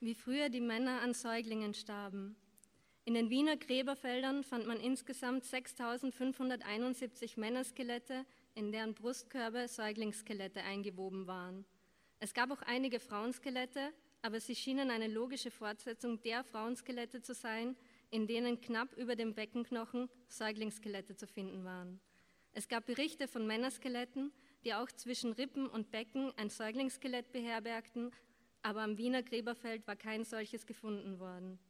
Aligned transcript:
wie 0.00 0.14
früher 0.14 0.48
die 0.48 0.60
Männer 0.60 1.00
an 1.02 1.14
Säuglingen 1.14 1.74
starben. 1.74 2.36
In 3.04 3.14
den 3.14 3.30
Wiener 3.30 3.56
Gräberfeldern 3.56 4.42
fand 4.42 4.66
man 4.66 4.80
insgesamt 4.80 5.44
6571 5.44 7.36
Männerskelette, 7.36 8.26
in 8.54 8.72
deren 8.72 8.94
Brustkörbe 8.94 9.68
Säuglingsskelette 9.68 10.62
eingewoben 10.62 11.26
waren. 11.26 11.64
Es 12.18 12.34
gab 12.34 12.50
auch 12.50 12.62
einige 12.62 12.98
Frauenskelette, 12.98 13.92
aber 14.22 14.40
sie 14.40 14.56
schienen 14.56 14.90
eine 14.90 15.06
logische 15.06 15.50
Fortsetzung 15.52 16.20
der 16.22 16.42
Frauenskelette 16.42 17.22
zu 17.22 17.32
sein, 17.32 17.76
in 18.10 18.26
denen 18.26 18.60
knapp 18.60 18.96
über 18.96 19.14
dem 19.14 19.34
Beckenknochen 19.34 20.08
Säuglingsskelette 20.28 21.14
zu 21.16 21.26
finden 21.26 21.64
waren. 21.64 22.00
Es 22.52 22.68
gab 22.68 22.86
Berichte 22.86 23.28
von 23.28 23.46
Männerskeletten, 23.46 24.32
die 24.64 24.74
auch 24.74 24.90
zwischen 24.90 25.32
Rippen 25.32 25.68
und 25.68 25.90
Becken 25.90 26.32
ein 26.36 26.50
Säuglingsskelett 26.50 27.30
beherbergten, 27.30 28.10
aber 28.66 28.82
am 28.82 28.98
Wiener 28.98 29.22
Gräberfeld 29.22 29.86
war 29.86 29.94
kein 29.94 30.24
solches 30.24 30.66
gefunden 30.66 31.20
worden. 31.20 31.60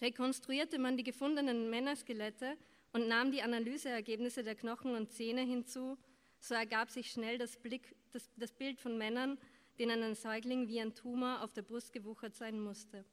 Rekonstruierte 0.00 0.80
man 0.80 0.96
die 0.96 1.04
gefundenen 1.04 1.70
Männerskelette 1.70 2.56
und 2.92 3.06
nahm 3.06 3.30
die 3.30 3.42
Analyseergebnisse 3.42 4.42
der 4.42 4.56
Knochen 4.56 4.96
und 4.96 5.12
Zähne 5.12 5.42
hinzu, 5.42 5.96
so 6.40 6.54
ergab 6.54 6.90
sich 6.90 7.12
schnell 7.12 7.38
das, 7.38 7.56
Blick, 7.56 7.94
das, 8.10 8.28
das 8.36 8.50
Bild 8.50 8.80
von 8.80 8.98
Männern, 8.98 9.38
denen 9.78 10.02
ein 10.02 10.16
Säugling 10.16 10.66
wie 10.66 10.80
ein 10.80 10.96
Tumor 10.96 11.44
auf 11.44 11.52
der 11.52 11.62
Brust 11.62 11.92
gewuchert 11.92 12.34
sein 12.34 12.58
musste. 12.58 13.04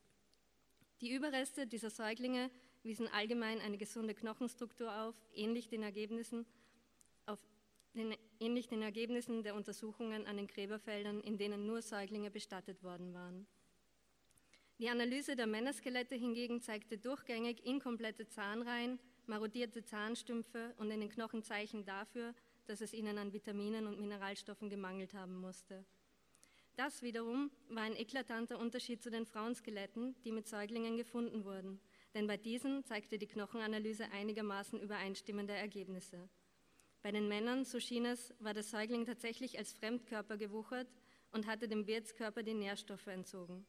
Die 1.01 1.13
Überreste 1.13 1.67
dieser 1.67 1.91
Säuglinge 1.91 2.49
wiesen 2.81 3.07
allgemein 3.09 3.59
eine 3.59 3.77
gesunde 3.77 4.15
Knochenstruktur 4.15 4.91
auf, 5.03 5.15
ähnlich 5.35 5.67
den 5.67 5.83
Ergebnissen, 5.83 6.47
ähnlich 8.39 8.67
den 8.67 8.81
Ergebnissen 8.81 9.43
der 9.43 9.55
Untersuchungen 9.55 10.25
an 10.25 10.37
den 10.37 10.47
Gräberfeldern, 10.47 11.21
in 11.21 11.37
denen 11.37 11.65
nur 11.65 11.81
Säuglinge 11.81 12.31
bestattet 12.31 12.83
worden 12.83 13.13
waren. 13.13 13.47
Die 14.79 14.89
Analyse 14.89 15.35
der 15.35 15.45
Männerskelette 15.47 16.15
hingegen 16.15 16.61
zeigte 16.61 16.97
durchgängig 16.97 17.65
inkomplette 17.65 18.27
Zahnreihen, 18.27 18.99
marodierte 19.27 19.83
Zahnstümpfe 19.83 20.73
und 20.77 20.89
in 20.89 20.99
den 21.01 21.09
Knochen 21.09 21.43
Zeichen 21.43 21.85
dafür, 21.85 22.33
dass 22.65 22.81
es 22.81 22.93
ihnen 22.93 23.17
an 23.17 23.33
Vitaminen 23.33 23.85
und 23.85 23.99
Mineralstoffen 23.99 24.69
gemangelt 24.69 25.13
haben 25.13 25.35
musste. 25.35 25.85
Das 26.77 27.03
wiederum 27.03 27.51
war 27.69 27.83
ein 27.83 27.95
eklatanter 27.95 28.57
Unterschied 28.57 29.03
zu 29.03 29.11
den 29.11 29.25
Frauenskeletten, 29.25 30.15
die 30.23 30.31
mit 30.31 30.47
Säuglingen 30.47 30.97
gefunden 30.97 31.45
wurden, 31.45 31.79
denn 32.15 32.27
bei 32.27 32.37
diesen 32.37 32.83
zeigte 32.83 33.19
die 33.19 33.27
Knochenanalyse 33.27 34.09
einigermaßen 34.11 34.79
übereinstimmende 34.79 35.53
Ergebnisse. 35.53 36.29
Bei 37.03 37.11
den 37.11 37.27
Männern, 37.27 37.65
so 37.65 37.79
schien 37.79 38.05
es, 38.05 38.33
war 38.39 38.53
der 38.53 38.63
Säugling 38.63 39.05
tatsächlich 39.05 39.57
als 39.57 39.73
Fremdkörper 39.73 40.37
gewuchert 40.37 40.87
und 41.31 41.47
hatte 41.47 41.67
dem 41.67 41.87
Wirtskörper 41.87 42.43
die 42.43 42.53
Nährstoffe 42.53 43.07
entzogen. 43.07 43.65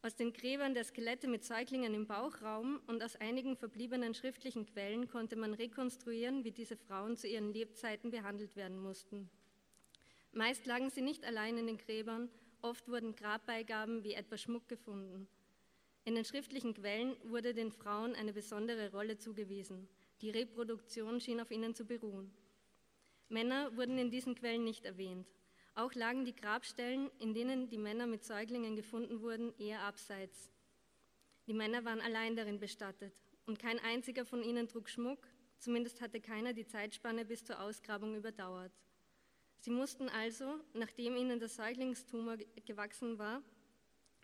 Aus 0.00 0.14
den 0.14 0.32
Gräbern 0.32 0.74
der 0.74 0.84
Skelette 0.84 1.26
mit 1.26 1.44
Säuglingen 1.44 1.92
im 1.92 2.06
Bauchraum 2.06 2.80
und 2.86 3.02
aus 3.02 3.16
einigen 3.16 3.56
verbliebenen 3.56 4.14
schriftlichen 4.14 4.64
Quellen 4.64 5.08
konnte 5.08 5.34
man 5.34 5.54
rekonstruieren, 5.54 6.44
wie 6.44 6.52
diese 6.52 6.76
Frauen 6.76 7.16
zu 7.16 7.26
ihren 7.26 7.52
Lebzeiten 7.52 8.12
behandelt 8.12 8.54
werden 8.54 8.78
mussten. 8.78 9.28
Meist 10.30 10.66
lagen 10.66 10.90
sie 10.90 11.02
nicht 11.02 11.24
allein 11.24 11.58
in 11.58 11.66
den 11.66 11.78
Gräbern, 11.78 12.30
oft 12.62 12.88
wurden 12.88 13.16
Grabbeigaben 13.16 14.04
wie 14.04 14.14
etwa 14.14 14.36
Schmuck 14.36 14.68
gefunden. 14.68 15.26
In 16.04 16.14
den 16.14 16.24
schriftlichen 16.24 16.74
Quellen 16.74 17.16
wurde 17.24 17.52
den 17.52 17.72
Frauen 17.72 18.14
eine 18.14 18.32
besondere 18.32 18.92
Rolle 18.92 19.18
zugewiesen. 19.18 19.88
Die 20.20 20.30
Reproduktion 20.30 21.20
schien 21.20 21.40
auf 21.40 21.50
ihnen 21.50 21.74
zu 21.74 21.84
beruhen. 21.84 22.32
Männer 23.28 23.76
wurden 23.76 23.98
in 23.98 24.10
diesen 24.10 24.34
Quellen 24.34 24.64
nicht 24.64 24.84
erwähnt. 24.84 25.28
Auch 25.74 25.94
lagen 25.94 26.24
die 26.24 26.34
Grabstellen, 26.34 27.10
in 27.18 27.34
denen 27.34 27.68
die 27.68 27.78
Männer 27.78 28.06
mit 28.06 28.24
Säuglingen 28.24 28.74
gefunden 28.74 29.22
wurden, 29.22 29.54
eher 29.58 29.82
abseits. 29.82 30.50
Die 31.46 31.54
Männer 31.54 31.84
waren 31.84 32.00
allein 32.00 32.34
darin 32.34 32.58
bestattet 32.58 33.14
und 33.46 33.58
kein 33.58 33.78
einziger 33.78 34.24
von 34.24 34.42
ihnen 34.42 34.68
trug 34.68 34.88
Schmuck, 34.88 35.28
zumindest 35.58 36.00
hatte 36.00 36.20
keiner 36.20 36.52
die 36.52 36.66
Zeitspanne 36.66 37.24
bis 37.24 37.44
zur 37.44 37.60
Ausgrabung 37.60 38.16
überdauert. 38.16 38.72
Sie 39.60 39.70
mussten 39.70 40.08
also, 40.08 40.60
nachdem 40.74 41.16
ihnen 41.16 41.38
der 41.38 41.48
Säuglingstumor 41.48 42.36
gewachsen 42.66 43.18
war, 43.18 43.42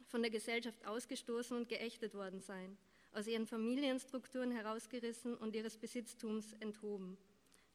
von 0.06 0.22
der 0.22 0.30
Gesellschaft 0.30 0.84
ausgestoßen 0.86 1.56
und 1.56 1.68
geächtet 1.68 2.14
worden 2.14 2.40
sein, 2.40 2.76
aus 3.14 3.26
ihren 3.26 3.46
Familienstrukturen 3.46 4.50
herausgerissen 4.50 5.34
und 5.34 5.54
ihres 5.54 5.76
Besitztums 5.76 6.52
enthoben. 6.60 7.16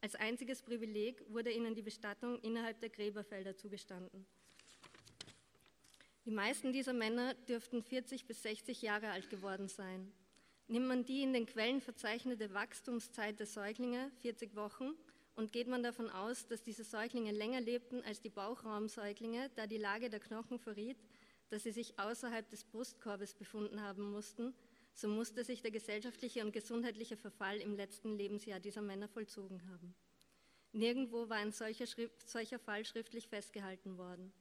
Als 0.02 0.16
einziges 0.16 0.62
Privileg 0.62 1.24
wurde 1.30 1.52
ihnen 1.52 1.76
die 1.76 1.82
Bestattung 1.82 2.40
innerhalb 2.40 2.80
der 2.80 2.90
Gräberfelder 2.90 3.56
zugestanden. 3.56 4.26
Die 6.26 6.32
meisten 6.32 6.72
dieser 6.72 6.94
Männer 6.94 7.34
dürften 7.34 7.82
40 7.82 8.26
bis 8.26 8.44
60 8.44 8.82
Jahre 8.82 9.10
alt 9.10 9.30
geworden 9.30 9.68
sein. 9.68 10.12
Nimmt 10.68 10.88
man 10.88 11.04
die 11.04 11.24
in 11.24 11.34
den 11.34 11.48
Quellen 11.48 11.82
verzeichnete 11.82 12.54
Wachstumszeit 12.54 13.40
der 13.40 13.48
Säuglinge, 13.48 14.12
40 14.22 14.56
Wochen, 14.56 14.94
und 15.36 15.52
geht 15.52 15.68
man 15.68 15.82
davon 15.82 16.10
aus, 16.10 16.46
dass 16.48 16.62
diese 16.62 16.84
Säuglinge 16.84 17.32
länger 17.32 17.62
lebten 17.62 18.04
als 18.04 18.22
die 18.22 18.30
Bauchraumsäuglinge, 18.30 19.50
da 19.56 19.68
die 19.68 19.78
Lage 19.78 20.10
der 20.10 20.20
Knochen 20.20 20.60
verriet, 20.60 20.98
dass 21.50 21.64
sie 21.64 21.72
sich 21.72 21.98
außerhalb 21.98 22.48
des 22.50 22.64
Brustkorbes 22.66 23.34
befunden 23.34 23.82
haben 23.82 24.12
mussten, 24.12 24.54
so 25.00 25.08
musste 25.08 25.46
sich 25.46 25.62
der 25.62 25.72
gesellschaftliche 25.72 26.44
und 26.44 26.52
gesundheitliche 26.52 27.16
Verfall 27.16 27.58
im 27.62 27.74
letzten 27.74 28.18
Lebensjahr 28.18 28.60
dieser 28.60 28.82
Männer 28.82 29.08
vollzogen 29.08 29.66
haben. 29.70 29.96
Nirgendwo 30.74 31.30
war 31.30 31.38
ein 31.38 31.54
solcher, 31.54 31.86
solcher 32.26 32.60
Fall 32.60 32.84
schriftlich 32.84 33.30
festgehalten 33.30 33.98
worden. 33.98 34.34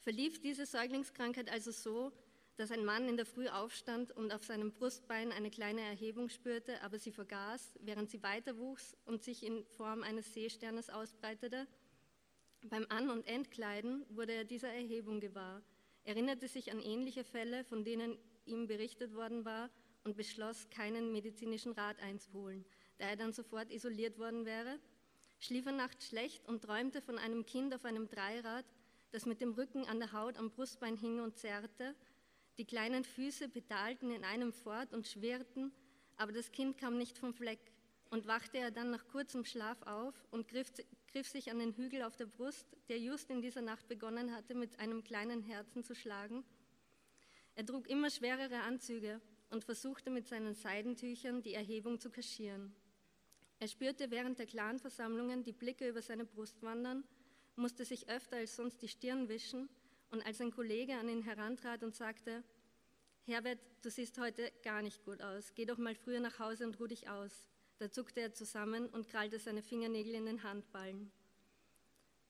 Verlief 0.00 0.40
diese 0.40 0.64
Säuglingskrankheit 0.64 1.50
also 1.50 1.72
so, 1.72 2.12
dass 2.56 2.70
ein 2.70 2.86
Mann 2.86 3.06
in 3.06 3.18
der 3.18 3.26
Früh 3.26 3.48
aufstand 3.48 4.12
und 4.12 4.32
auf 4.32 4.44
seinem 4.44 4.72
Brustbein 4.72 5.30
eine 5.30 5.50
kleine 5.50 5.82
Erhebung 5.82 6.30
spürte, 6.30 6.80
aber 6.82 6.98
sie 6.98 7.12
vergaß, 7.12 7.78
während 7.80 8.10
sie 8.10 8.22
weiter 8.22 8.56
wuchs 8.56 8.96
und 9.04 9.22
sich 9.22 9.44
in 9.44 9.66
Form 9.76 10.02
eines 10.02 10.32
Seesternes 10.32 10.88
ausbreitete? 10.88 11.66
Beim 12.62 12.86
An- 12.88 13.10
und 13.10 13.26
Entkleiden 13.26 14.06
wurde 14.08 14.32
er 14.32 14.44
dieser 14.44 14.72
Erhebung 14.72 15.20
gewahr, 15.20 15.60
erinnerte 16.04 16.48
sich 16.48 16.72
an 16.72 16.80
ähnliche 16.80 17.24
Fälle, 17.24 17.64
von 17.64 17.84
denen 17.84 18.16
ihm 18.46 18.66
berichtet 18.66 19.14
worden 19.14 19.44
war 19.44 19.70
und 20.04 20.16
beschloss, 20.16 20.68
keinen 20.70 21.12
medizinischen 21.12 21.72
Rat 21.72 21.98
einzuholen, 22.00 22.64
da 22.98 23.06
er 23.06 23.16
dann 23.16 23.32
sofort 23.32 23.70
isoliert 23.70 24.18
worden 24.18 24.44
wäre, 24.44 24.78
schlief 25.38 25.66
er 25.66 25.72
nachts 25.72 26.08
schlecht 26.08 26.46
und 26.48 26.62
träumte 26.62 27.00
von 27.00 27.18
einem 27.18 27.44
Kind 27.46 27.74
auf 27.74 27.84
einem 27.84 28.08
Dreirad, 28.08 28.64
das 29.10 29.26
mit 29.26 29.40
dem 29.40 29.52
Rücken 29.52 29.86
an 29.86 29.98
der 29.98 30.12
Haut 30.12 30.36
am 30.38 30.50
Brustbein 30.50 30.96
hing 30.96 31.20
und 31.20 31.36
zerrte. 31.36 31.94
Die 32.58 32.64
kleinen 32.64 33.04
Füße 33.04 33.48
pedalten 33.48 34.10
in 34.10 34.24
einem 34.24 34.52
fort 34.52 34.92
und 34.92 35.06
schwirrten, 35.06 35.72
aber 36.16 36.32
das 36.32 36.52
Kind 36.52 36.78
kam 36.78 36.98
nicht 36.98 37.18
vom 37.18 37.34
Fleck. 37.34 37.72
Und 38.10 38.26
wachte 38.26 38.58
er 38.58 38.70
dann 38.70 38.90
nach 38.90 39.08
kurzem 39.08 39.44
Schlaf 39.44 39.82
auf 39.82 40.14
und 40.30 40.46
griff, 40.46 40.70
griff 41.10 41.28
sich 41.28 41.50
an 41.50 41.58
den 41.58 41.72
Hügel 41.72 42.02
auf 42.02 42.16
der 42.16 42.26
Brust, 42.26 42.76
der 42.88 43.00
just 43.00 43.28
in 43.30 43.42
dieser 43.42 43.62
Nacht 43.62 43.88
begonnen 43.88 44.32
hatte, 44.32 44.54
mit 44.54 44.78
einem 44.78 45.02
kleinen 45.02 45.42
Herzen 45.42 45.82
zu 45.82 45.96
schlagen 45.96 46.44
er 47.54 47.66
trug 47.66 47.88
immer 47.88 48.10
schwerere 48.10 48.60
Anzüge 48.60 49.20
und 49.50 49.64
versuchte 49.64 50.10
mit 50.10 50.26
seinen 50.26 50.54
Seidentüchern 50.54 51.42
die 51.42 51.54
Erhebung 51.54 52.00
zu 52.00 52.10
kaschieren. 52.10 52.74
Er 53.60 53.68
spürte 53.68 54.10
während 54.10 54.38
der 54.38 54.46
Clanversammlungen 54.46 55.44
die 55.44 55.52
Blicke 55.52 55.88
über 55.88 56.02
seine 56.02 56.24
Brust 56.24 56.62
wandern, 56.62 57.04
musste 57.56 57.84
sich 57.84 58.08
öfter 58.08 58.36
als 58.36 58.56
sonst 58.56 58.82
die 58.82 58.88
Stirn 58.88 59.28
wischen 59.28 59.68
und 60.10 60.26
als 60.26 60.40
ein 60.40 60.50
Kollege 60.50 60.96
an 60.96 61.08
ihn 61.08 61.22
herantrat 61.22 61.82
und 61.84 61.94
sagte, 61.94 62.42
Herbert, 63.26 63.58
du 63.82 63.90
siehst 63.90 64.18
heute 64.18 64.52
gar 64.62 64.82
nicht 64.82 65.04
gut 65.04 65.22
aus, 65.22 65.54
geh 65.54 65.64
doch 65.64 65.78
mal 65.78 65.94
früher 65.94 66.20
nach 66.20 66.38
Hause 66.40 66.66
und 66.66 66.78
ruh 66.78 66.86
dich 66.86 67.08
aus. 67.08 67.48
Da 67.78 67.90
zuckte 67.90 68.20
er 68.20 68.34
zusammen 68.34 68.88
und 68.88 69.08
krallte 69.08 69.38
seine 69.38 69.62
Fingernägel 69.62 70.14
in 70.14 70.26
den 70.26 70.42
Handballen. 70.42 71.10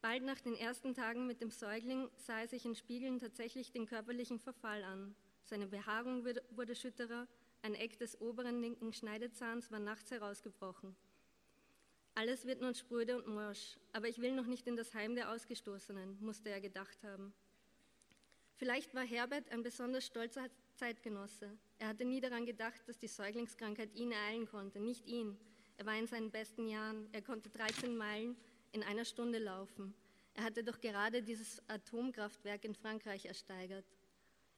Bald 0.05 0.23
nach 0.23 0.43
den 0.43 0.55
ersten 0.55 0.93
Tagen 0.93 1.27
mit 1.27 1.41
dem 1.41 1.51
Säugling 1.51 2.11
sah 2.19 2.41
er 2.41 2.47
sich 2.47 2.67
in 2.67 2.75
Spiegeln 2.75 3.19
tatsächlich 3.19 3.73
den 3.73 3.87
körperlichen 3.87 4.39
Verfall 4.39 4.85
an. 4.85 5.17
Seine 5.45 5.67
Behaarung 5.67 6.27
wurde 6.27 6.75
schütterer, 6.75 7.27
ein 7.63 7.75
Eck 7.75 7.99
des 7.99 8.21
oberen 8.21 8.61
linken 8.61 8.93
Schneidezahns 8.93 9.71
war 9.73 9.79
nachts 9.79 10.11
herausgebrochen. 10.11 10.95
Alles 12.15 12.45
wird 12.45 12.61
nun 12.61 12.75
spröde 12.75 13.17
und 13.17 13.29
morsch, 13.29 13.79
aber 13.95 14.07
ich 14.07 14.19
will 14.19 14.35
noch 14.35 14.45
nicht 14.45 14.67
in 14.67 14.77
das 14.77 14.93
Heim 14.93 15.15
der 15.15 15.31
Ausgestoßenen, 15.31 16.19
musste 16.21 16.51
er 16.51 16.61
gedacht 16.61 17.03
haben. 17.03 17.33
Vielleicht 18.57 18.95
war 18.95 19.05
Herbert 19.05 19.51
ein 19.53 19.63
besonders 19.63 20.05
stolzer 20.05 20.51
Zeitgenosse. 20.75 21.57
Er 21.79 21.89
hatte 21.89 22.05
nie 22.05 22.21
daran 22.21 22.45
gedacht, 22.45 22.87
dass 22.87 22.99
die 22.99 23.09
Säuglingskrankheit 23.09 23.95
ihn 23.95 24.13
ereilen 24.13 24.45
konnte, 24.45 24.81
nicht 24.81 25.07
ihn. 25.07 25.39
Er 25.79 25.87
war 25.87 25.97
in 25.97 26.07
seinen 26.07 26.31
besten 26.31 26.67
Jahren, 26.67 27.09
er 27.13 27.23
konnte 27.23 27.49
13 27.49 27.97
Meilen 27.97 28.37
in 28.75 28.83
einer 28.83 29.05
Stunde 29.05 29.39
laufen. 29.39 29.95
Er 30.35 30.43
hatte 30.43 30.65
doch 30.65 30.81
gerade 30.81 31.23
dieses 31.23 31.63
Atomkraftwerk 31.69 32.65
in 32.65 32.75
Frankreich 32.75 33.25
ersteigert. 33.27 33.85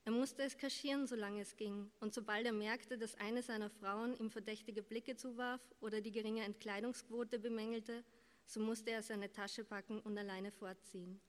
Er 0.06 0.12
musste 0.12 0.42
es 0.42 0.56
kaschieren, 0.56 1.06
solange 1.06 1.42
es 1.42 1.56
ging, 1.56 1.90
und 2.00 2.14
sobald 2.14 2.46
er 2.46 2.52
merkte, 2.52 2.96
dass 2.96 3.16
eine 3.16 3.42
seiner 3.42 3.68
Frauen 3.68 4.16
ihm 4.18 4.30
verdächtige 4.30 4.82
Blicke 4.82 5.16
zuwarf 5.16 5.60
oder 5.80 6.00
die 6.00 6.12
geringe 6.12 6.44
Entkleidungsquote 6.44 7.38
bemängelte, 7.38 8.04
so 8.46 8.60
musste 8.60 8.90
er 8.90 9.02
seine 9.02 9.30
Tasche 9.32 9.64
packen 9.64 10.00
und 10.00 10.16
alleine 10.16 10.50
fortziehen. 10.50 11.20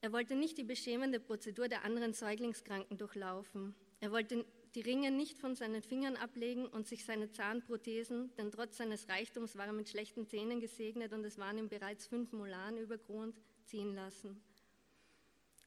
Er 0.00 0.12
wollte 0.12 0.36
nicht 0.36 0.56
die 0.58 0.64
beschämende 0.64 1.18
Prozedur 1.18 1.68
der 1.68 1.84
anderen 1.84 2.12
Säuglingskranken 2.14 2.96
durchlaufen. 2.96 3.74
Er 4.00 4.12
wollte 4.12 4.46
die 4.74 4.80
Ringe 4.80 5.10
nicht 5.10 5.38
von 5.38 5.54
seinen 5.54 5.82
Fingern 5.82 6.16
ablegen 6.16 6.66
und 6.66 6.86
sich 6.86 7.04
seine 7.04 7.30
Zahnprothesen, 7.30 8.34
denn 8.36 8.50
trotz 8.50 8.76
seines 8.76 9.08
Reichtums 9.08 9.56
war 9.56 9.66
er 9.66 9.72
mit 9.72 9.88
schlechten 9.88 10.26
Zähnen 10.26 10.60
gesegnet 10.60 11.12
und 11.12 11.24
es 11.24 11.38
waren 11.38 11.58
ihm 11.58 11.68
bereits 11.68 12.06
fünf 12.06 12.32
Molaren 12.32 12.78
überkront, 12.78 13.40
ziehen 13.66 13.94
lassen. 13.94 14.42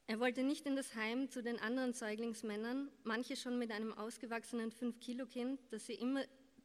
Er 0.07 0.19
wollte 0.19 0.43
nicht 0.43 0.65
in 0.65 0.75
das 0.75 0.95
Heim 0.95 1.29
zu 1.29 1.43
den 1.43 1.59
anderen 1.59 1.93
Säuglingsmännern, 1.93 2.89
manche 3.03 3.35
schon 3.35 3.59
mit 3.59 3.71
einem 3.71 3.93
ausgewachsenen 3.93 4.71
Fünf-Kilo-Kind, 4.71 5.59
das 5.69 5.85
sie 5.85 5.95
immer 5.95 6.23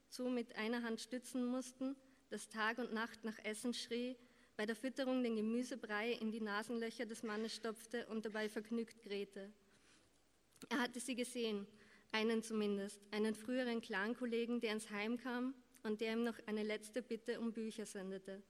so 0.09 0.29
mit 0.29 0.55
einer 0.55 0.83
Hand 0.83 1.01
stützen 1.01 1.45
mussten, 1.45 1.95
das 2.29 2.47
Tag 2.47 2.77
und 2.77 2.93
Nacht 2.93 3.23
nach 3.23 3.37
Essen 3.43 3.73
schrie, 3.73 4.15
bei 4.55 4.65
der 4.65 4.75
Fütterung 4.75 5.23
den 5.23 5.35
Gemüsebrei 5.35 6.11
in 6.11 6.31
die 6.31 6.41
Nasenlöcher 6.41 7.05
des 7.05 7.23
Mannes 7.23 7.55
stopfte 7.55 8.05
und 8.07 8.25
dabei 8.25 8.47
vergnügt 8.49 9.01
gräte. 9.01 9.51
Er 10.69 10.79
hatte 10.79 10.99
sie 10.99 11.15
gesehen, 11.15 11.67
einen 12.13 12.43
zumindest, 12.43 13.01
einen 13.11 13.35
früheren 13.35 13.81
Clankollegen, 13.81 14.61
der 14.61 14.71
ins 14.73 14.89
Heim 14.91 15.17
kam 15.17 15.53
und 15.81 15.99
der 15.99 16.13
ihm 16.13 16.23
noch 16.23 16.39
eine 16.45 16.63
letzte 16.63 17.01
Bitte 17.01 17.39
um 17.39 17.51
Bücher 17.51 17.85
sendete. 17.85 18.41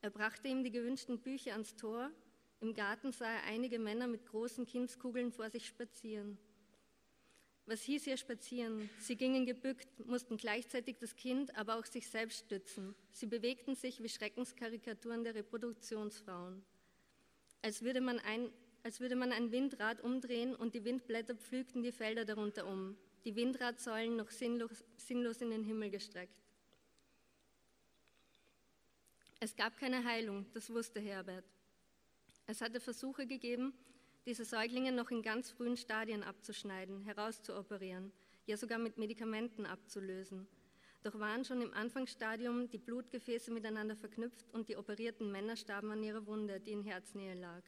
Er 0.00 0.10
brachte 0.10 0.48
ihm 0.48 0.64
die 0.64 0.72
gewünschten 0.72 1.20
Bücher 1.20 1.52
ans 1.52 1.76
Tor. 1.76 2.10
Im 2.60 2.74
Garten 2.74 3.12
sah 3.12 3.30
er 3.30 3.44
einige 3.44 3.78
Männer 3.78 4.06
mit 4.06 4.26
großen 4.26 4.66
Kindskugeln 4.66 5.30
vor 5.30 5.50
sich 5.50 5.66
spazieren. 5.66 6.38
Was 7.66 7.82
hieß 7.82 8.04
hier 8.04 8.16
spazieren? 8.16 8.88
Sie 8.98 9.16
gingen 9.16 9.46
gebückt, 9.46 9.86
mussten 10.06 10.36
gleichzeitig 10.36 10.96
das 10.98 11.14
Kind, 11.14 11.54
aber 11.56 11.78
auch 11.78 11.84
sich 11.84 12.08
selbst 12.08 12.46
stützen. 12.46 12.94
Sie 13.12 13.26
bewegten 13.26 13.76
sich 13.76 14.02
wie 14.02 14.08
Schreckenskarikaturen 14.08 15.22
der 15.22 15.34
Reproduktionsfrauen. 15.34 16.64
Als 17.62 17.82
würde 17.82 18.00
man 18.00 18.18
ein, 18.18 18.50
als 18.82 19.00
würde 19.00 19.14
man 19.14 19.30
ein 19.30 19.52
Windrad 19.52 20.00
umdrehen 20.00 20.56
und 20.56 20.74
die 20.74 20.84
Windblätter 20.84 21.34
pflügten 21.34 21.82
die 21.82 21.92
Felder 21.92 22.24
darunter 22.24 22.66
um. 22.66 22.96
Die 23.24 23.36
Windradsäulen 23.36 24.16
noch 24.16 24.30
sinnlos, 24.30 24.84
sinnlos 24.96 25.40
in 25.40 25.50
den 25.50 25.62
Himmel 25.62 25.90
gestreckt. 25.90 26.34
Es 29.40 29.56
gab 29.56 29.76
keine 29.78 30.04
Heilung, 30.04 30.46
das 30.52 30.70
wusste 30.70 31.00
Herbert. 31.00 31.44
Es 32.46 32.60
hatte 32.60 32.80
Versuche 32.80 33.26
gegeben, 33.26 33.72
diese 34.26 34.44
Säuglinge 34.44 34.92
noch 34.92 35.10
in 35.10 35.22
ganz 35.22 35.50
frühen 35.50 35.76
Stadien 35.76 36.22
abzuschneiden, 36.22 37.02
herauszuoperieren, 37.02 38.12
ja 38.46 38.56
sogar 38.56 38.78
mit 38.78 38.98
Medikamenten 38.98 39.66
abzulösen. 39.66 40.46
Doch 41.02 41.18
waren 41.18 41.44
schon 41.44 41.62
im 41.62 41.72
Anfangsstadium 41.72 42.68
die 42.68 42.78
Blutgefäße 42.78 43.50
miteinander 43.50 43.96
verknüpft 43.96 44.52
und 44.52 44.68
die 44.68 44.76
operierten 44.76 45.32
Männer 45.32 45.56
starben 45.56 45.90
an 45.90 46.02
ihrer 46.02 46.26
Wunde, 46.26 46.60
die 46.60 46.72
in 46.72 46.82
Herznähe 46.82 47.34
lag. 47.34 47.62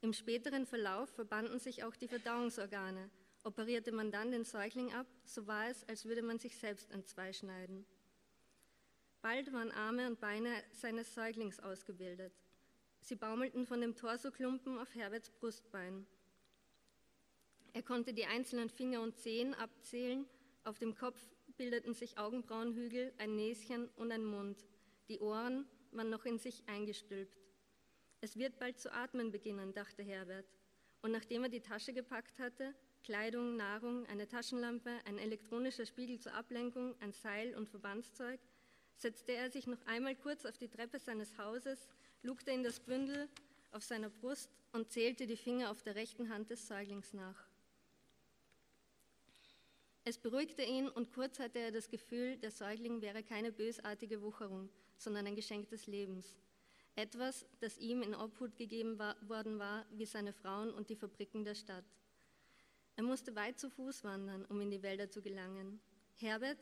Im 0.00 0.12
späteren 0.12 0.64
Verlauf 0.64 1.10
verbanden 1.10 1.58
sich 1.58 1.82
auch 1.82 1.96
die 1.96 2.06
Verdauungsorgane. 2.06 3.10
Operierte 3.44 3.92
man 3.92 4.10
dann 4.10 4.30
den 4.30 4.44
Säugling 4.44 4.92
ab, 4.92 5.06
so 5.24 5.46
war 5.46 5.68
es, 5.68 5.88
als 5.88 6.04
würde 6.04 6.22
man 6.22 6.38
sich 6.38 6.56
selbst 6.56 6.90
entzweischneiden. 6.90 7.86
Bald 9.22 9.52
waren 9.52 9.72
Arme 9.72 10.06
und 10.06 10.20
Beine 10.20 10.50
seines 10.72 11.14
Säuglings 11.14 11.60
ausgebildet. 11.60 12.32
Sie 13.00 13.16
baumelten 13.16 13.66
von 13.66 13.80
dem 13.80 13.96
Torsoklumpen 13.96 14.78
auf 14.78 14.94
Herberts 14.94 15.30
Brustbein. 15.30 16.06
Er 17.72 17.82
konnte 17.82 18.12
die 18.12 18.26
einzelnen 18.26 18.70
Finger 18.70 19.02
und 19.02 19.16
Zehen 19.16 19.54
abzählen. 19.54 20.26
Auf 20.64 20.78
dem 20.78 20.94
Kopf 20.94 21.18
bildeten 21.56 21.94
sich 21.94 22.18
Augenbrauenhügel, 22.18 23.12
ein 23.18 23.36
Näschen 23.36 23.88
und 23.96 24.12
ein 24.12 24.24
Mund. 24.24 24.66
Die 25.08 25.20
Ohren 25.20 25.66
waren 25.92 26.10
noch 26.10 26.24
in 26.24 26.38
sich 26.38 26.62
eingestülpt. 26.68 27.38
Es 28.20 28.36
wird 28.36 28.58
bald 28.58 28.78
zu 28.78 28.92
atmen 28.92 29.30
beginnen, 29.30 29.72
dachte 29.72 30.02
Herbert. 30.02 30.46
Und 31.02 31.12
nachdem 31.12 31.44
er 31.44 31.48
die 31.48 31.60
Tasche 31.60 31.92
gepackt 31.92 32.38
hatte, 32.38 32.74
Kleidung, 33.04 33.56
Nahrung, 33.56 34.06
eine 34.06 34.28
Taschenlampe, 34.28 34.90
ein 35.04 35.18
elektronischer 35.18 35.86
Spiegel 35.86 36.18
zur 36.18 36.34
Ablenkung, 36.34 36.94
ein 37.00 37.12
Seil 37.12 37.54
und 37.54 37.68
Verbandszeug, 37.68 38.40
setzte 38.96 39.32
er 39.32 39.50
sich 39.50 39.66
noch 39.66 39.84
einmal 39.86 40.16
kurz 40.16 40.44
auf 40.44 40.58
die 40.58 40.68
Treppe 40.68 40.98
seines 40.98 41.38
Hauses, 41.38 41.88
lugte 42.22 42.50
in 42.50 42.62
das 42.62 42.80
Bündel 42.80 43.28
auf 43.72 43.84
seiner 43.84 44.10
Brust 44.10 44.50
und 44.72 44.90
zählte 44.90 45.26
die 45.26 45.36
Finger 45.36 45.70
auf 45.70 45.82
der 45.82 45.94
rechten 45.94 46.28
Hand 46.28 46.50
des 46.50 46.66
Säuglings 46.66 47.12
nach. 47.12 47.48
Es 50.04 50.16
beruhigte 50.16 50.62
ihn 50.62 50.88
und 50.88 51.12
kurz 51.12 51.38
hatte 51.38 51.58
er 51.58 51.70
das 51.70 51.90
Gefühl, 51.90 52.38
der 52.38 52.50
Säugling 52.50 53.02
wäre 53.02 53.22
keine 53.22 53.52
bösartige 53.52 54.22
Wucherung, 54.22 54.70
sondern 54.96 55.26
ein 55.26 55.36
Geschenk 55.36 55.68
des 55.68 55.86
Lebens. 55.86 56.38
Etwas, 56.96 57.46
das 57.60 57.78
ihm 57.78 58.02
in 58.02 58.14
Obhut 58.14 58.56
gegeben 58.56 58.98
war, 58.98 59.16
worden 59.28 59.58
war, 59.58 59.86
wie 59.92 60.06
seine 60.06 60.32
Frauen 60.32 60.72
und 60.72 60.88
die 60.88 60.96
Fabriken 60.96 61.44
der 61.44 61.54
Stadt. 61.54 61.84
Er 62.98 63.04
musste 63.04 63.36
weit 63.36 63.60
zu 63.60 63.70
Fuß 63.70 64.02
wandern, 64.02 64.44
um 64.46 64.60
in 64.60 64.72
die 64.72 64.82
Wälder 64.82 65.08
zu 65.08 65.22
gelangen. 65.22 65.80
Herbert 66.16 66.58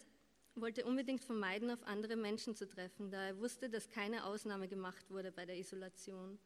wollte 0.55 0.85
unbedingt 0.85 1.25
vermeiden, 1.25 1.71
auf 1.71 1.83
andere 1.85 2.15
Menschen 2.15 2.55
zu 2.55 2.69
treffen, 2.69 3.11
da 3.11 3.23
er 3.23 3.39
wusste, 3.39 3.71
dass 3.71 3.89
keine 3.89 4.27
Ausnahme 4.27 4.69
gemacht 4.69 5.11
wurde 5.11 5.33
bei 5.33 5.47
der 5.47 5.57
Isolation. 5.57 6.39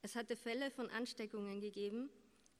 Es 0.00 0.14
hatte 0.14 0.36
Fälle 0.36 0.70
von 0.70 0.88
Ansteckungen 0.90 1.60
gegeben, 1.60 2.08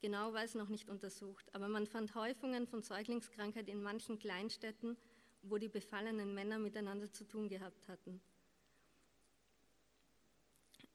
genau 0.00 0.32
war 0.32 0.43
es 0.43 0.56
noch 0.56 0.69
nicht 0.69 0.88
untersucht, 0.88 1.55
aber 1.55 1.69
man 1.69 1.87
fand 1.87 2.17
Häufungen 2.17 2.67
von 2.67 2.82
Säuglingskrankheit 2.82 3.69
in 3.69 3.81
manchen 3.81 4.19
Kleinstädten, 4.19 4.96
wo 5.43 5.58
die 5.58 5.69
befallenen 5.69 6.35
Männer 6.35 6.58
miteinander 6.58 7.12
zu 7.12 7.23
tun 7.23 7.49
gehabt 7.49 7.87
hatten. 7.87 8.20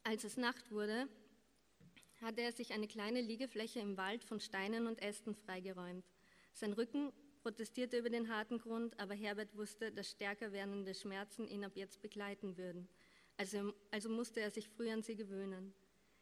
Als 0.04 0.26
es 0.26 0.36
Nacht 0.36 0.70
wurde, 0.70 1.08
hatte 2.22 2.42
er 2.42 2.52
sich 2.52 2.74
eine 2.74 2.88
kleine 2.88 3.22
Liegefläche 3.22 3.80
im 3.80 3.98
Wald 3.98 4.24
von 4.24 4.40
Steinen 4.40 4.88
und 4.88 5.02
Ästen 5.02 5.36
freigeräumt. 5.36 6.06
Sein 6.54 6.74
Rücken 6.74 7.12
protestierte 7.42 7.98
über 7.98 8.10
den 8.10 8.30
harten 8.30 8.58
Grund, 8.60 9.00
aber 9.00 9.14
Herbert 9.14 9.56
wusste, 9.56 9.92
dass 9.92 10.12
stärker 10.12 10.52
werdende 10.52 10.94
Schmerzen 10.94 11.48
ihn 11.48 11.64
ab 11.64 11.74
jetzt 11.76 12.02
begleiten 12.02 12.58
würden. 12.58 12.90
Also, 13.38 13.74
also 13.92 14.10
musste 14.10 14.42
er 14.42 14.52
sich 14.52 14.68
früh 14.68 14.90
an 14.92 15.04
sie 15.04 15.16
gewöhnen. 15.16 15.74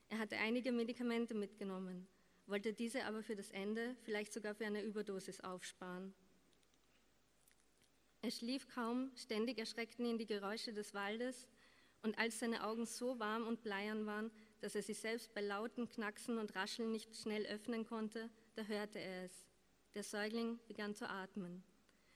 Er 0.09 0.19
hatte 0.19 0.37
einige 0.37 0.71
Medikamente 0.71 1.33
mitgenommen, 1.33 2.07
wollte 2.45 2.73
diese 2.73 3.05
aber 3.05 3.23
für 3.23 3.35
das 3.35 3.49
Ende, 3.51 3.95
vielleicht 4.03 4.33
sogar 4.33 4.53
für 4.53 4.65
eine 4.65 4.83
Überdosis 4.83 5.39
aufsparen. 5.41 6.13
Er 8.21 8.31
schlief 8.31 8.67
kaum, 8.67 9.11
ständig 9.15 9.57
erschreckten 9.57 10.05
ihn 10.05 10.17
die 10.17 10.25
Geräusche 10.25 10.73
des 10.73 10.93
Waldes, 10.93 11.47
und 12.03 12.19
als 12.19 12.39
seine 12.39 12.63
Augen 12.63 12.85
so 12.85 13.17
warm 13.17 13.47
und 13.47 13.63
bleiern 13.63 14.05
waren, 14.05 14.29
dass 14.65 14.73
er 14.73 14.81
sie 14.81 14.95
selbst 14.95 15.31
bei 15.35 15.41
lauten 15.41 15.87
Knacksen 15.87 16.39
und 16.39 16.55
Rascheln 16.55 16.91
nicht 16.91 17.15
schnell 17.15 17.45
öffnen 17.45 17.85
konnte, 17.85 18.31
da 18.55 18.63
hörte 18.63 18.97
er 18.97 19.25
es. 19.25 19.45
Der 19.93 20.01
Säugling 20.01 20.59
begann 20.67 20.95
zu 20.95 21.07
atmen. 21.07 21.63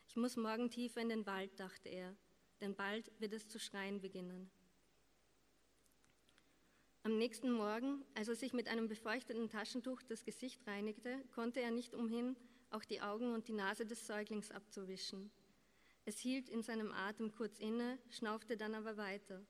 Ich 0.08 0.16
muss 0.16 0.36
morgen 0.36 0.72
tiefer 0.72 1.00
in 1.00 1.10
den 1.10 1.28
Wald, 1.28 1.60
dachte 1.60 1.90
er, 1.90 2.16
denn 2.60 2.74
bald 2.74 3.12
wird 3.20 3.34
es 3.34 3.48
zu 3.48 3.60
schreien 3.60 4.02
beginnen. 4.02 4.50
Am 7.04 7.20
nächsten 7.20 7.52
Morgen, 7.52 8.04
als 8.16 8.30
er 8.30 8.36
sich 8.36 8.52
mit 8.54 8.68
einem 8.68 8.88
befeuchteten 8.88 9.48
Taschentuch 9.48 10.02
das 10.02 10.26
Gesicht 10.26 10.66
reinigte, 10.66 11.24
konnte 11.36 11.62
er 11.62 11.70
nicht 11.70 11.94
umhin, 11.94 12.36
auch 12.72 12.84
die 12.84 13.02
Augen 13.02 13.32
und 13.36 13.48
die 13.48 13.54
Nase 13.54 13.86
des 13.86 14.08
Säuglings 14.08 14.50
abzuwischen. 14.50 15.30
Es 16.06 16.18
hielt 16.18 16.50
in 16.50 16.64
seinem 16.64 16.92
Atem 16.94 17.32
kurz 17.32 17.60
inne, 17.60 18.00
schnaufte 18.10 18.58
dann 18.58 18.74
aber 18.74 18.98
weiter. 18.98 19.46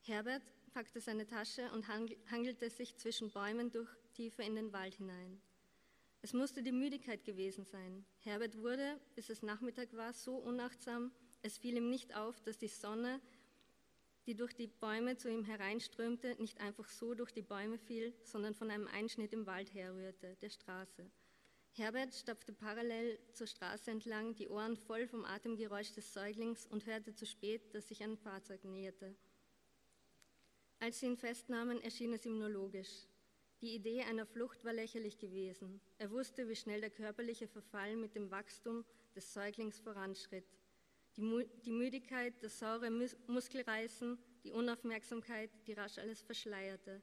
Herbert 0.00 0.42
packte 0.72 1.00
seine 1.00 1.26
Tasche 1.26 1.70
und 1.72 1.88
hangelte 1.88 2.70
sich 2.70 2.96
zwischen 2.96 3.30
Bäumen 3.30 3.70
durch 3.70 3.88
tiefer 4.14 4.42
in 4.44 4.54
den 4.54 4.72
Wald 4.72 4.94
hinein. 4.94 5.40
Es 6.22 6.32
musste 6.32 6.62
die 6.62 6.72
Müdigkeit 6.72 7.24
gewesen 7.24 7.64
sein. 7.64 8.04
Herbert 8.18 8.58
wurde, 8.58 9.00
bis 9.14 9.30
es 9.30 9.42
Nachmittag 9.42 9.96
war, 9.96 10.12
so 10.12 10.36
unachtsam, 10.36 11.12
es 11.42 11.56
fiel 11.56 11.76
ihm 11.76 11.88
nicht 11.88 12.14
auf, 12.14 12.40
dass 12.42 12.58
die 12.58 12.68
Sonne, 12.68 13.20
die 14.26 14.34
durch 14.34 14.52
die 14.54 14.66
Bäume 14.66 15.16
zu 15.16 15.30
ihm 15.30 15.44
hereinströmte, 15.44 16.36
nicht 16.38 16.60
einfach 16.60 16.88
so 16.88 17.14
durch 17.14 17.32
die 17.32 17.42
Bäume 17.42 17.78
fiel, 17.78 18.14
sondern 18.22 18.54
von 18.54 18.70
einem 18.70 18.86
Einschnitt 18.86 19.32
im 19.32 19.46
Wald 19.46 19.72
herrührte, 19.72 20.36
der 20.42 20.50
Straße. 20.50 21.10
Herbert 21.72 22.14
stapfte 22.14 22.52
parallel 22.52 23.18
zur 23.32 23.46
Straße 23.46 23.90
entlang, 23.90 24.34
die 24.34 24.48
Ohren 24.48 24.76
voll 24.76 25.06
vom 25.06 25.24
Atemgeräusch 25.24 25.92
des 25.92 26.12
Säuglings 26.12 26.66
und 26.66 26.84
hörte 26.84 27.14
zu 27.14 27.24
spät, 27.24 27.74
dass 27.74 27.88
sich 27.88 28.02
ein 28.02 28.18
Fahrzeug 28.18 28.64
näherte. 28.64 29.16
Als 30.80 30.98
sie 30.98 31.06
ihn 31.06 31.16
festnahmen, 31.18 31.80
erschien 31.82 32.14
es 32.14 32.24
ihm 32.24 32.38
nur 32.38 32.48
logisch. 32.48 33.06
Die 33.60 33.74
Idee 33.74 34.00
einer 34.00 34.24
Flucht 34.24 34.64
war 34.64 34.72
lächerlich 34.72 35.18
gewesen. 35.18 35.78
Er 35.98 36.10
wusste, 36.10 36.48
wie 36.48 36.56
schnell 36.56 36.80
der 36.80 36.88
körperliche 36.88 37.46
Verfall 37.46 37.96
mit 37.96 38.14
dem 38.14 38.30
Wachstum 38.30 38.86
des 39.14 39.34
Säuglings 39.34 39.78
voranschritt. 39.78 40.46
Die, 41.16 41.20
Mu 41.20 41.42
die 41.66 41.72
Müdigkeit, 41.72 42.32
das 42.40 42.58
saure 42.58 42.90
Mus 42.90 43.14
Muskelreißen, 43.26 44.18
die 44.42 44.52
Unaufmerksamkeit, 44.52 45.50
die 45.66 45.74
rasch 45.74 45.98
alles 45.98 46.22
verschleierte. 46.22 47.02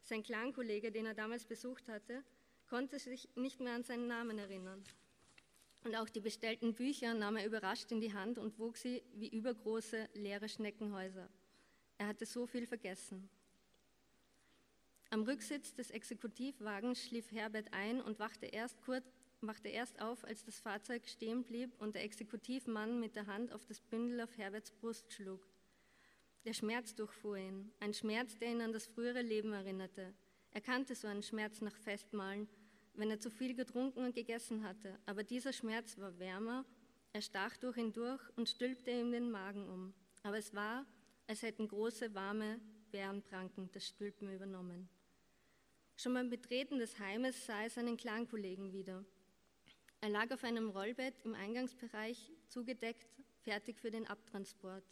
Sein 0.00 0.24
Clankollege, 0.24 0.90
den 0.90 1.06
er 1.06 1.14
damals 1.14 1.44
besucht 1.44 1.88
hatte, 1.88 2.24
konnte 2.68 2.98
sich 2.98 3.28
nicht 3.36 3.60
mehr 3.60 3.74
an 3.74 3.84
seinen 3.84 4.08
Namen 4.08 4.38
erinnern. 4.38 4.82
Und 5.84 5.94
auch 5.94 6.08
die 6.08 6.20
bestellten 6.20 6.74
Bücher 6.74 7.14
nahm 7.14 7.36
er 7.36 7.46
überrascht 7.46 7.92
in 7.92 8.00
die 8.00 8.12
Hand 8.12 8.38
und 8.38 8.58
wog 8.58 8.76
sie 8.76 9.04
wie 9.12 9.28
übergroße 9.28 10.08
leere 10.14 10.48
Schneckenhäuser. 10.48 11.28
Er 11.98 12.08
hatte 12.08 12.26
so 12.26 12.46
viel 12.46 12.66
vergessen. 12.66 13.28
Am 15.10 15.22
Rücksitz 15.22 15.74
des 15.74 15.90
Exekutivwagens 15.90 17.04
schlief 17.04 17.30
Herbert 17.30 17.72
ein 17.72 18.00
und 18.00 18.18
wachte 18.18 18.46
erst, 18.46 18.82
kurz, 18.82 19.04
wachte 19.40 19.68
erst 19.68 20.00
auf, 20.02 20.24
als 20.24 20.44
das 20.44 20.58
Fahrzeug 20.58 21.06
stehen 21.06 21.44
blieb 21.44 21.70
und 21.78 21.94
der 21.94 22.02
Exekutivmann 22.02 22.98
mit 22.98 23.14
der 23.14 23.26
Hand 23.26 23.52
auf 23.52 23.64
das 23.64 23.80
Bündel 23.80 24.20
auf 24.22 24.36
Herberts 24.36 24.72
Brust 24.72 25.12
schlug. 25.12 25.46
Der 26.44 26.52
Schmerz 26.52 26.94
durchfuhr 26.94 27.36
ihn, 27.36 27.72
ein 27.80 27.94
Schmerz, 27.94 28.36
der 28.38 28.50
ihn 28.50 28.60
an 28.60 28.72
das 28.72 28.86
frühere 28.86 29.22
Leben 29.22 29.52
erinnerte. 29.52 30.12
Er 30.50 30.60
kannte 30.60 30.94
so 30.94 31.06
einen 31.06 31.22
Schmerz 31.22 31.60
nach 31.60 31.76
Festmahlen, 31.76 32.48
wenn 32.94 33.10
er 33.10 33.20
zu 33.20 33.30
viel 33.30 33.54
getrunken 33.54 34.04
und 34.04 34.14
gegessen 34.14 34.64
hatte, 34.64 34.98
aber 35.06 35.22
dieser 35.22 35.52
Schmerz 35.52 35.96
war 35.98 36.18
wärmer, 36.18 36.64
er 37.12 37.22
stach 37.22 37.56
durch 37.56 37.76
ihn 37.76 37.92
durch 37.92 38.20
und 38.36 38.48
stülpte 38.48 38.90
ihm 38.90 39.12
den 39.12 39.30
Magen 39.30 39.68
um. 39.68 39.94
Aber 40.24 40.38
es 40.38 40.54
war, 40.54 40.84
als 41.26 41.42
hätten 41.42 41.68
große, 41.68 42.14
warme 42.14 42.60
Bärenpranken 42.90 43.70
das 43.72 43.86
Stülpen 43.86 44.32
übernommen. 44.32 44.88
Schon 45.96 46.14
beim 46.14 46.28
Betreten 46.28 46.78
des 46.78 46.98
Heimes 46.98 47.46
sah 47.46 47.62
er 47.62 47.70
seinen 47.70 47.96
Clankollegen 47.96 48.72
wieder. 48.72 49.04
Er 50.00 50.10
lag 50.10 50.30
auf 50.32 50.44
einem 50.44 50.70
Rollbett 50.70 51.14
im 51.24 51.34
Eingangsbereich, 51.34 52.32
zugedeckt, 52.48 53.08
fertig 53.42 53.78
für 53.80 53.90
den 53.90 54.06
Abtransport. 54.06 54.84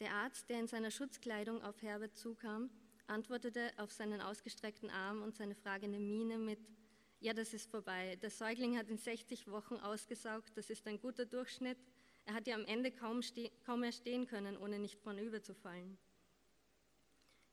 Der 0.00 0.12
Arzt, 0.12 0.48
der 0.48 0.58
in 0.58 0.66
seiner 0.66 0.90
Schutzkleidung 0.90 1.62
auf 1.62 1.80
Herbert 1.82 2.16
zukam, 2.16 2.70
antwortete 3.06 3.70
auf 3.76 3.92
seinen 3.92 4.20
ausgestreckten 4.20 4.90
Arm 4.90 5.22
und 5.22 5.36
seine 5.36 5.54
fragende 5.54 5.98
Miene 5.98 6.38
mit 6.38 6.58
Ja, 7.20 7.34
das 7.34 7.54
ist 7.54 7.70
vorbei. 7.70 8.16
Der 8.16 8.30
Säugling 8.30 8.76
hat 8.76 8.88
in 8.88 8.98
60 8.98 9.48
Wochen 9.48 9.76
ausgesaugt, 9.76 10.56
das 10.56 10.70
ist 10.70 10.86
ein 10.88 10.98
guter 10.98 11.24
Durchschnitt. 11.24 11.78
Er 12.24 12.34
hat 12.34 12.46
ja 12.46 12.54
am 12.54 12.64
Ende 12.64 12.90
kaum, 12.90 13.20
kaum 13.64 13.80
mehr 13.80 13.92
stehen 13.92 14.26
können, 14.26 14.56
ohne 14.56 14.78
nicht 14.78 14.98
vornüber 15.00 15.42
zu 15.42 15.54
fallen. 15.54 15.98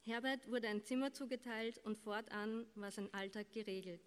Herbert 0.01 0.49
wurde 0.49 0.67
ein 0.67 0.83
Zimmer 0.83 1.13
zugeteilt 1.13 1.79
und 1.79 1.97
fortan 1.97 2.65
war 2.75 2.91
sein 2.91 3.13
Alltag 3.13 3.51
geregelt. 3.51 4.01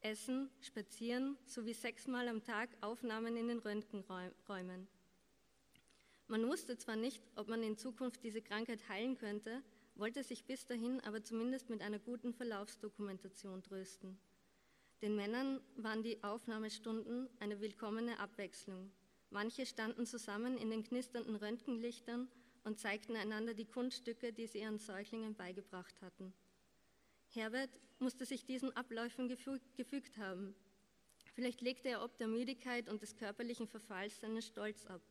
Essen, 0.00 0.50
Spazieren 0.60 1.36
sowie 1.46 1.74
sechsmal 1.74 2.28
am 2.28 2.42
Tag 2.44 2.70
Aufnahmen 2.80 3.36
in 3.36 3.48
den 3.48 3.58
Röntgenräumen. 3.58 4.88
Man 6.28 6.48
wusste 6.48 6.76
zwar 6.76 6.96
nicht, 6.96 7.22
ob 7.36 7.48
man 7.48 7.62
in 7.62 7.76
Zukunft 7.76 8.22
diese 8.22 8.42
Krankheit 8.42 8.88
heilen 8.88 9.16
könnte, 9.16 9.62
wollte 9.94 10.22
sich 10.22 10.44
bis 10.44 10.66
dahin 10.66 11.00
aber 11.00 11.22
zumindest 11.22 11.70
mit 11.70 11.82
einer 11.82 11.98
guten 11.98 12.32
Verlaufsdokumentation 12.32 13.62
trösten. 13.62 14.18
Den 15.02 15.14
Männern 15.14 15.60
waren 15.76 16.02
die 16.02 16.22
Aufnahmestunden 16.24 17.28
eine 17.38 17.60
willkommene 17.60 18.18
Abwechslung. 18.18 18.90
Manche 19.30 19.66
standen 19.66 20.06
zusammen 20.06 20.56
in 20.56 20.70
den 20.70 20.84
knisternden 20.84 21.36
Röntgenlichtern 21.36 22.28
und 22.64 22.78
zeigten 22.78 23.16
einander 23.16 23.54
die 23.54 23.64
Kunststücke, 23.64 24.32
die 24.32 24.46
sie 24.46 24.60
ihren 24.60 24.78
Säuglingen 24.78 25.34
beigebracht 25.34 26.00
hatten. 26.02 26.32
Herbert 27.28 27.70
musste 27.98 28.24
sich 28.24 28.44
diesen 28.44 28.74
Abläufen 28.76 29.28
gefügt 29.28 30.18
haben. 30.18 30.54
Vielleicht 31.34 31.60
legte 31.60 31.88
er 31.88 32.02
ob 32.02 32.16
der 32.16 32.28
Müdigkeit 32.28 32.88
und 32.88 33.02
des 33.02 33.16
körperlichen 33.16 33.68
Verfalls 33.68 34.20
seinen 34.20 34.42
Stolz 34.42 34.86
ab. 34.86 35.02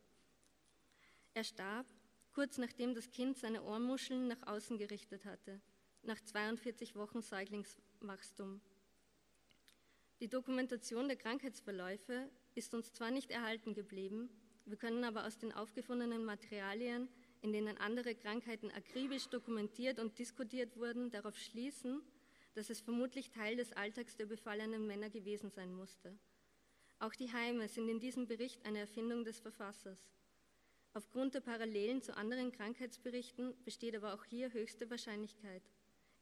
Er 1.34 1.44
starb, 1.44 1.86
kurz 2.32 2.58
nachdem 2.58 2.94
das 2.94 3.10
Kind 3.10 3.36
seine 3.36 3.62
Ohrmuscheln 3.62 4.26
nach 4.28 4.46
außen 4.46 4.78
gerichtet 4.78 5.24
hatte, 5.24 5.60
nach 6.02 6.20
42 6.20 6.96
Wochen 6.96 7.22
Säuglingswachstum. 7.22 8.60
Die 10.20 10.28
Dokumentation 10.28 11.08
der 11.08 11.16
Krankheitsverläufe 11.16 12.30
ist 12.56 12.74
uns 12.74 12.92
zwar 12.92 13.10
nicht 13.12 13.30
erhalten 13.30 13.74
geblieben, 13.74 14.28
wir 14.64 14.76
können 14.76 15.04
aber 15.04 15.24
aus 15.24 15.38
den 15.38 15.52
aufgefundenen 15.52 16.24
Materialien 16.24 17.08
in 17.40 17.52
denen 17.52 17.78
andere 17.78 18.16
Krankheiten 18.16 18.72
akribisch 18.72 19.28
dokumentiert 19.28 20.00
und 20.00 20.18
diskutiert 20.18 20.76
wurden, 20.76 21.10
darauf 21.10 21.38
schließen, 21.38 22.02
dass 22.54 22.70
es 22.70 22.80
vermutlich 22.80 23.30
Teil 23.30 23.56
des 23.56 23.72
Alltags 23.72 24.16
der 24.16 24.26
befallenen 24.26 24.86
Männer 24.86 25.10
gewesen 25.10 25.50
sein 25.50 25.72
musste. 25.72 26.18
Auch 26.98 27.14
die 27.14 27.32
Heime 27.32 27.68
sind 27.68 27.88
in 27.88 28.00
diesem 28.00 28.26
Bericht 28.26 28.64
eine 28.64 28.80
Erfindung 28.80 29.24
des 29.24 29.38
Verfassers. 29.38 30.10
Aufgrund 30.94 31.34
der 31.34 31.40
Parallelen 31.40 32.02
zu 32.02 32.16
anderen 32.16 32.50
Krankheitsberichten 32.50 33.54
besteht 33.64 33.94
aber 33.94 34.14
auch 34.14 34.24
hier 34.24 34.52
höchste 34.52 34.90
Wahrscheinlichkeit. 34.90 35.62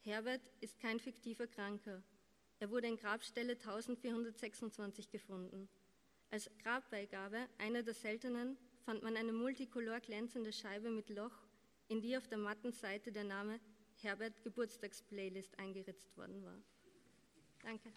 Herbert 0.00 0.42
ist 0.60 0.80
kein 0.80 0.98
fiktiver 0.98 1.46
Kranker. 1.46 2.02
Er 2.58 2.70
wurde 2.70 2.88
in 2.88 2.96
Grabstelle 2.96 3.52
1426 3.52 5.10
gefunden. 5.10 5.68
Als 6.34 6.50
Grabbeigabe 6.64 7.46
einer 7.58 7.84
der 7.84 7.94
seltenen 7.94 8.58
fand 8.84 9.04
man 9.04 9.16
eine 9.16 9.32
multicolor 9.32 10.00
glänzende 10.00 10.52
Scheibe 10.52 10.90
mit 10.90 11.08
Loch, 11.08 11.30
in 11.86 12.00
die 12.00 12.16
auf 12.16 12.26
der 12.26 12.38
matten 12.38 12.72
Seite 12.72 13.12
der 13.12 13.22
Name 13.22 13.60
Herbert 14.02 14.42
Geburtstagsplaylist 14.42 15.56
eingeritzt 15.60 16.16
worden 16.16 16.44
war. 16.44 16.58
Danke. 17.62 17.88